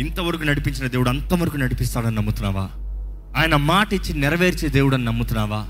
[0.00, 2.68] ఇంతవరకు నడిపించిన దేవుడు అంతవరకు నడిపిస్తాడని నమ్ముతున్నావా?
[3.36, 5.66] ఆయన మాట ఇచ్చి నెరవేర్చే దేవుడు అని నమ్ముతున్నావా?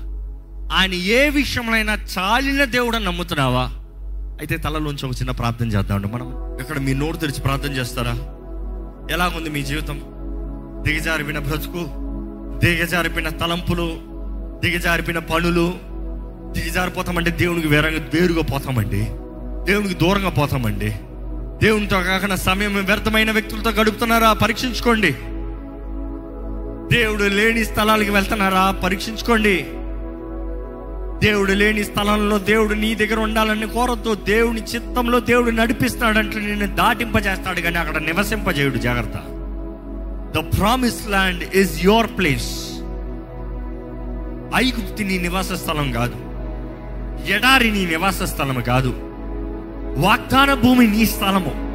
[0.75, 3.63] ఆయన ఏ విషయంలో చాలిన దేవుడని నమ్ముతున్నావా?
[4.39, 6.07] అయితే తలలోంచి ఒక చిన్న ప్రార్థన చేద్దామండి.
[6.07, 8.38] మనం ఇక్కడ మీ నోరు తెరిచి ప్రార్థన చేస్తారా?
[9.11, 10.01] ఎలాగుంది మీ జీవితం?
[10.87, 11.85] దిగజారిపిన బ్రతుకు
[12.65, 13.97] దిగజారిపిన తలంపులు
[14.59, 15.73] దిగజారిపిన పనులు
[16.51, 19.07] దిగజారిపోతామంటే దేవునికి వేరంగా వేరుగా పోతామండి.
[19.71, 20.89] దేవునికి దూరంగా పోతామండి.
[21.65, 24.33] దేవునితో కాకుండా సమయం వ్యర్థమైన వ్యక్తులతో గడుపుతున్నారా?
[24.33, 25.11] పరీక్షించుకోండి.
[26.95, 28.71] దేవుడు లేని స్థలాలకు వెళ్తున్నారా?
[28.71, 29.65] పరీక్షించుకోండి.
[31.19, 34.15] దేవుడు లేని స్థలంలో దేవుడు నీ దగ్గర ఉండాలని కోరద్దు.
[34.15, 39.15] దేవుని చిత్తంలో దేవుడు నడిపిస్తాడంటే నిన్ను దాటింపజేస్తాడు కానీ అక్కడ నివసింపజేయుడు జాగ్రత్త.
[40.37, 42.69] The promise land is your place
[44.55, 46.15] ఐగుప్తి నీ నివాస స్థలం కాదు.
[47.31, 48.89] ఎడారి నీ నివాస స్థలం కాదు.
[49.97, 51.69] వాగ్దాన భూమి నీ స్థలము.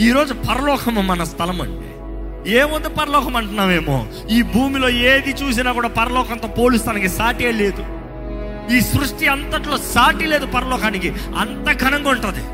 [0.00, 1.92] ఈరోజు పరలోకము మన స్థలం అండి.
[2.56, 8.01] ఏముంది పరలోకం అంటున్నామేమో ఈ భూమిలో ఏది చూసినా కూడా పరలోకంతో పోలుస్తానికి సాటే లేదు.
[8.70, 11.10] ఈ సృష్టి అంతట్లో సాటి లేదు పరలోకానికి.
[11.10, 12.44] అంత ఘనంగా ఉంటుంది.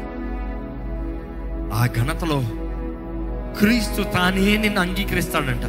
[1.75, 2.43] ఆ ఘనతలో
[3.59, 5.65] క్రీస్తు తానే నిన్ను అంగీకరిస్తాడంట.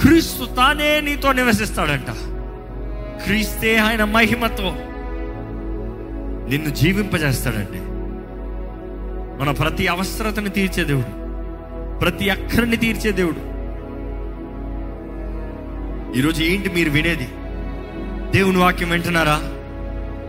[0.00, 2.10] క్రీస్తు తానే నీతో నివసిస్తాడంట.
[3.24, 4.76] క్రీస్తే ఆయన మహిమతో
[6.48, 7.80] నిన్ను జీవింపజేస్తాడండి
[9.42, 11.26] మన ప్రతి అవసరతని తీర్చే దేవుడు.
[11.98, 13.56] ప్రతి అక్కరిని తీర్చే దేవుడు.
[16.18, 17.28] ఈరోజు ఏంటి మీరు వినేది?
[18.36, 19.40] దేవుని వాక్యం వింటున్నారా?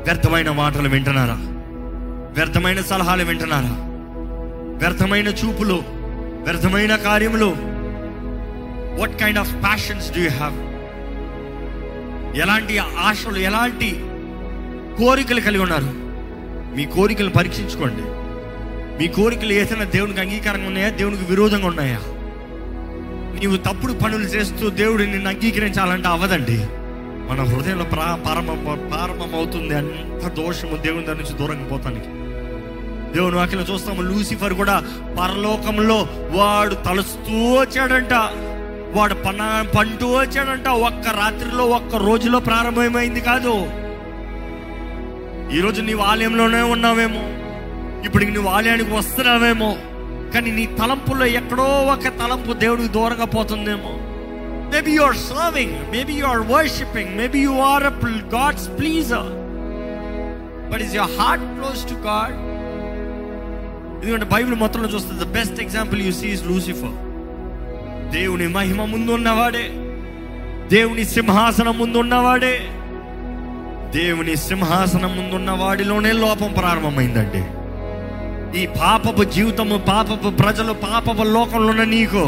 [0.03, 1.33] వ్యర్థమైన మాటలు వింటున్నారా?
[2.33, 3.75] వ్యర్థమైన సలహాలు వింటున్నారా?
[4.77, 5.83] వ్యర్థమైన చూపులు
[6.43, 7.55] వ్యర్థమైన కార్యములు.
[8.99, 10.53] What kind of passions do you have
[12.37, 13.91] ఎలాంటి ఆశలు ఎలాంటి
[15.03, 15.87] కోరికలు కలిగి ఉన్నారు?
[16.75, 18.01] మీ కోరికలు పరీక్షించుకోండి.
[18.99, 20.89] మీ కోరికలు ఏదైనా దేవునికి అంగీకారంగా ఉన్నాయా?
[20.89, 21.97] దేవునికి విరోధంగా ఉన్నాయా?
[23.39, 26.65] నీవు తప్పుడు పనులు చేస్తూ దేవుడు నిన్ను అంగీకరించాలంటే అవ్వదండి.
[27.29, 32.07] మన హృదయంలో ప్రా ప్రారంభం ప్రారంభం అవుతుంది అంత దోషము దేవుని దగ్గర నుంచి దూరంగా పోతానికి.
[33.13, 34.83] దేవుని వాక్యం చూస్తాము లూసిఫర్ కూడా
[35.19, 38.13] పరలోకంలో వాడు తలుస్తూ వచ్చాడంట.
[38.97, 40.67] వాడు పన పంటూ వచ్చాడంట.
[40.67, 43.65] ఒక్క రాత్రిలో ఒక్క రోజులో ప్రారంభమైంది కాదు.
[45.57, 47.21] ఈరోజు నీవు ఆలయంలోనే ఉన్నావేమో.
[48.05, 49.75] ఇప్పుడు నువ్వు ఆలయానికి వస్తున్నావేమో.
[50.33, 53.96] కానీ నీ తలంపుల్లో ఎక్కడో ఒక తలంపు దేవుడికి దూరంగా పోతుందేమో.
[54.71, 57.83] Maybe you are serving maybe you are worshipping maybe you are
[58.35, 59.29] God's pleasure
[60.71, 62.35] but is your heart close to God
[64.03, 66.95] ఎందుకంటే బైబిల్ మొత్తంలో చూస్తే the best example you sees Lucifer
[68.11, 69.65] దేవుని మహిమ ముందు ఉన్నవాడే
[70.75, 72.67] దేవుని సింహాసనం ముందు ఉన్నవాడే
[73.95, 77.43] దేవుని సింహాసనం ముందున్న వాడిలోనే లోపం ప్రారంభమైందండి.
[78.61, 82.23] ఈ పాపపు జీవితము పాపపు ప్రజలు పాపపు లోకంలోనే నీకు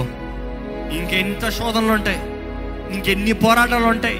[0.95, 2.19] ఇంకెంత శోధనలు ఉంటాయి?
[2.91, 4.19] ఇంకెన్ని పోరాటాలు ఉంటాయి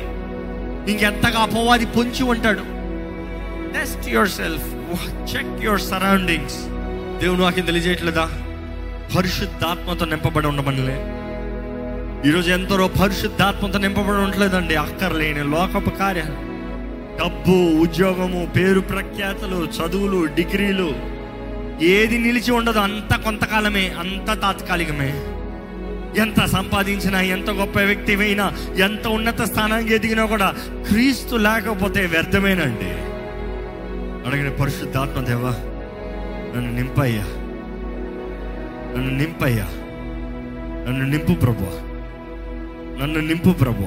[0.91, 2.62] ఇంకెంతగా అపవాది పొంచి ఉంటాడు.
[3.73, 4.67] Test yourself
[5.36, 6.58] check your surroundings
[7.23, 8.29] దేవుడు నాకు తెలియజేయట్లేదా?
[9.17, 11.15] పరిశుద్ధాత్మతో నింపబడి ఉండమనిలే.
[12.29, 16.49] ఈరోజు ఎంతరో పరిశుద్ధాత్మతో నింపబడి ఉండలేదండి అక్కర్లేని లోకపు కార్యాలు.
[17.23, 20.95] డబ్బు ఉద్యోగము పేరు ప్రఖ్యాతలు చదువులు డిగ్రీలు.
[21.82, 25.29] ఏది నిలిచి ఉండదు అంత కొంతకాలమే అంత తాత్కాలికమే.
[26.17, 30.54] ఎంత సంపాదించినా ఎంత గొప్ప వ్యక్తి అయినా ఎంత ఉన్నత స్థానానికి ఎదిగినా కూడా
[30.88, 33.10] క్రీస్తు లేకపోతే వ్యర్థమేనండి.
[34.30, 35.50] అడిగిన పరిశుద్ధాత్మ దేవా
[36.56, 37.24] నన్ను నింపయ్యా.
[38.98, 39.67] నన్ను నింపయ్యా.
[40.88, 41.89] నన్ను నింపు ప్రభు
[43.04, 43.84] నన్ను నింపు ప్రభు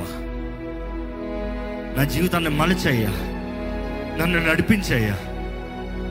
[1.99, 3.11] నా జీవితాన్ని మలచయ్యా.
[4.17, 5.19] నన్ను నడిపించయ్యా.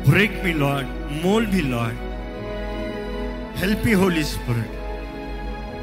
[0.10, 0.88] Break me Lord
[1.26, 1.98] mould me Lord
[3.60, 4.81] help me Holy Spirit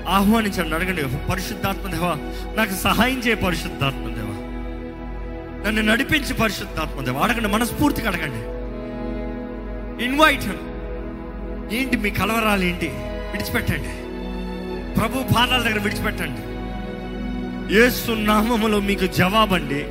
[0.09, 0.75] ఆహ్వానించండి.
[0.75, 2.14] అడగండి పరిశుద్ధాత్మ దేవా
[2.57, 4.35] నాకు సహాయం చేయ పరిశుద్ధాత్మ దేవా.
[5.66, 7.21] నన్ను నడిపించి పరిశుద్ధాత్మ దేవా.
[7.21, 8.59] అడగండి మనస్ఫూర్తిగా అడగండి.
[10.05, 10.49] ఇన్వైట్
[11.75, 12.88] ఏంటి మీ కలవరాలు ఏంటి?
[13.33, 13.92] విడిచిపెట్టండి.
[15.01, 16.42] ప్రభు పాదాల దగ్గర విడిచిపెట్టండి.
[17.75, 19.87] యేసు నామములో మీకు జవాబండి.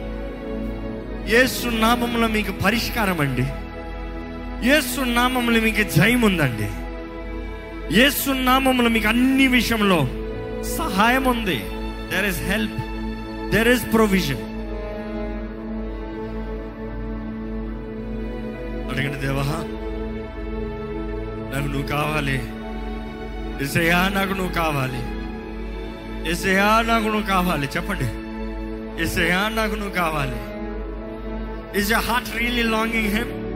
[1.36, 3.46] యేసు నామములో మీకు పరిష్కారం అండి
[4.70, 6.87] యేసు నామములో మీకు జయం ఉందండి
[7.92, 10.08] యేసు నామములో మీకు అన్ని విషయంలో
[10.78, 11.66] సహాయం ఉంది.
[12.12, 12.74] There is help
[13.52, 14.44] there is provision
[18.90, 19.44] అడగండి దేవా
[21.56, 22.38] నాకు నువ్వు కావాలి.
[23.64, 25.02] ఎసయా నాకు నువ్వు కావాలి.
[26.32, 27.70] ఎసయా నాకు నువ్వు కావాలి.
[27.76, 28.08] చెప్పండి.
[29.04, 30.40] ఎసయా నాకు నువ్వు కావాలి.
[31.80, 33.47] Is your heart really longing him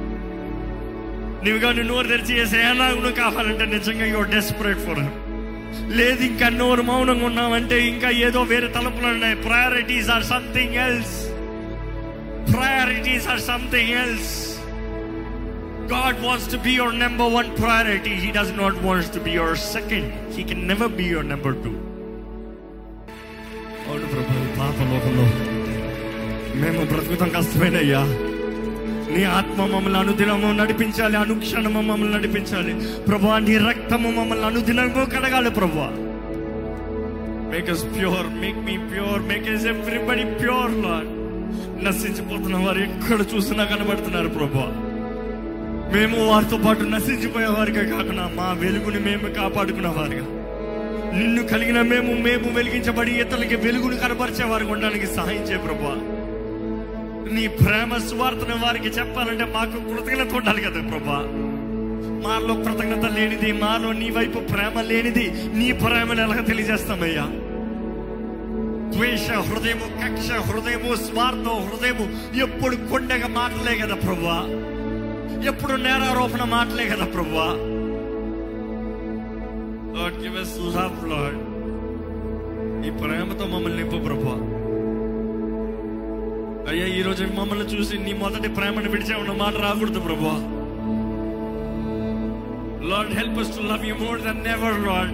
[1.46, 5.04] నువ్వు కానీ నోరు తెరిచి ఏసేనా నువ్వు కావాలంటే నిజంగా యువర్ డెస్పరేట్ ఫర్
[6.00, 11.18] లేదు ఇంకా నోరు మౌనంగా ఉన్నామంటే ఇంకా ఏదో వేరే తలుపులు ఉన్నాయి priorities are something else
[12.54, 14.32] priorities are something else
[15.92, 18.12] God wants to be your number one priority.
[18.16, 21.74] He does not want to be your second He can never be your number two.
[23.88, 25.26] అవును ప్రభు పాపలోకంలో
[26.62, 28.02] మేము బ్రతుకుతాం కష్టమేనయ్యా
[29.16, 33.04] నీ ఆత్మ మమ్మల్ని అనుదినము నడిపించాలి అనుక్షణము మమ్మల్ని నడిపించాలి.
[33.04, 35.90] ప్రభా నీ రక్తము మమ్మల్ని అనుదినము కడగాలి ప్రభా.
[37.52, 41.10] Make us pure make me pure make us everybody pure Lord
[41.86, 44.68] నశించిపోతున్న వారు ఎక్కడ చూసినా కనబడుతున్నారు ప్రభా.
[45.94, 50.28] మేము వారితో పాటు నశించిపోయే వారిగా కాకుండా మా వెలుగుని మేము కాపాడుకునేవారుగా
[51.18, 56.21] నిన్ను కలిగిన మేము మేము వెలిగించబడి ఇతరులకి వెలుగును కనపరిచే వారికి ఉండడానికి సహాయం చేయ ప్రభా.
[57.32, 61.20] నీ ప్రేమ స్వార్థను వారికి చెప్పాలంటే మాకు కృతజ్ఞత ఉండాలి కదా ప్రభా.
[62.24, 67.26] మాలో కృతజ్ఞత లేనిది మాలో నీ వైపు ప్రేమ లేనిది నీ ప్రేమను ఎలాగ తెలియజేస్తామయ్యా?
[68.98, 72.06] ద్వేష హృదయము కక్ష హృదయము స్వార్థం హృదయము
[72.40, 74.38] ఎప్పుడు కొండగా మాటలే కదా ప్రభా.
[75.48, 77.48] ఎప్పుడు నేరారోపణ మాటలే కదా ప్రభా.
[79.96, 81.38] Lord, give us love, Lord.
[82.86, 84.61] ఈ ప్రేమతో మమ్మల్ని నింపు ప్రభా.
[86.72, 90.36] అయ్యా ఈ రోజు మమ్మల్ని చూసి నీ మొదటి ప్రేమను విడిచామన్న మాట రాకూడదు ప్రభా.
[92.90, 95.14] Lord help us to love you more than never Lord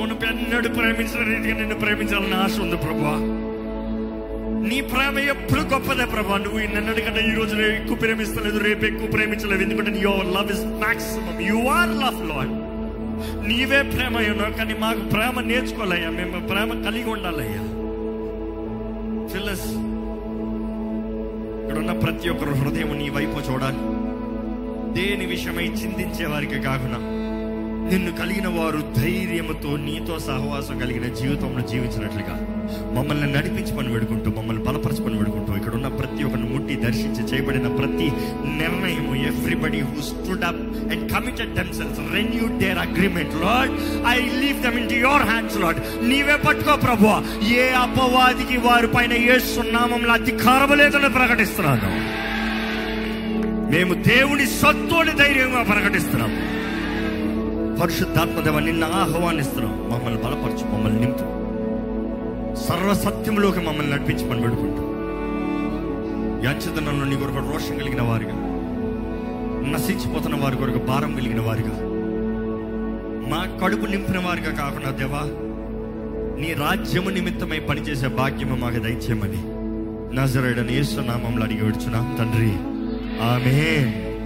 [0.00, 3.14] మునుపు ఎన్నడూ ప్రేమించిన రీతిగా నిన్ను ప్రేమించాలని ఆశ ఉంది ప్రభా.
[4.68, 6.38] నీ ప్రేమ ఎప్పుడు గొప్పదే ప్రభా.
[6.38, 9.62] నువ్వు నిన్నటి కంటే ఈ రోజు ఎక్కువ ప్రేమిస్తలేదు రేపు ఎక్కువ ప్రేమించలేదు.
[9.62, 12.54] ఎందుకంటే your love is maximum you are love Lord
[13.48, 16.10] నీవే ప్రేమ అయి ఉన్నావు కానీ మాకు ప్రేమ నేర్చుకోవాలయ్యా.
[16.10, 17.75] మేము ప్రేమ కలిగి ఉండాలయ్యా.
[19.56, 19.74] జీసస్
[21.62, 23.80] ఇక్కడ ఉన్న ప్రతి ఒక్కరు హృదయం నీ వైపు చూడాలి.
[24.92, 26.98] దేని విషయమై చింతించే వారికి కాకుండా
[27.90, 32.36] నిన్ను కలిగిన వారు ధైర్యముతో నీతో సహవాసం కలిగిన జీవితంలో జీవించినట్లుగా
[32.92, 34.25] మమ్మల్ని నడిపించమని వేడుకుంటూ
[36.76, 38.08] దర్శించి చేయబడిన ప్రతి
[38.58, 40.62] నిర్ణయము everybody who stood up
[40.92, 43.72] and committed themselves renew their agreement Lord
[44.08, 47.06] I leave them in your hands Lord నీవే పట్టుకో ప్రభు
[47.44, 51.90] ఏ అపవాదికి వారి పైన ఏ సున్నామంలో అధికారం లేదని ప్రకటిస్తున్నాను.
[53.70, 56.32] మేము దేవుని సత్తుని ధైర్యంగా ప్రకటిస్తున్నాం
[57.80, 59.72] పరిశుద్ధాత్మదేవ నిన్న ఆహ్వానిస్తున్నాం.
[59.92, 61.26] మమ్మల్ని బలపరచు మమ్మల్ని నింపు.
[62.66, 64.85] సర్వసత్యంలోకి మమ్మల్ని నడిపించి పని పెడుకుంటాం
[66.46, 68.34] యాంచదనంలో నీ కొరకు రోషం కలిగిన వారుగా
[69.72, 71.74] నశించిపోతున్న వారి కొరకు భారం కలిగిన వారుగా.
[73.30, 75.22] మా కడుపు నింపిన వారిగా కాకుండా దేవా
[76.40, 79.42] నీ రాజ్యము నిమిత్తమై పనిచేసే భాగ్యము మాకు దయచేయమని.
[80.16, 82.52] నజరేడని ఏసునామంలో అడిగి విడుచున్నాం తండ్రి.
[83.22, 84.05] ఆమె